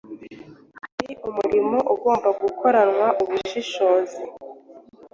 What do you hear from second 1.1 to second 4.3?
umurimo ugomba gukoranwa ubushishozi